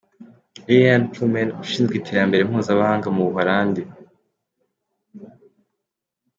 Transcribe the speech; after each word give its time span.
Lillianne 0.65 1.09
Ploumen 1.11 1.49
ushinzwe 1.63 1.93
Iterambere 1.97 2.41
mpuzamahanga 2.49 3.07
mu 3.15 3.21
Ubuholandi. 3.27 3.81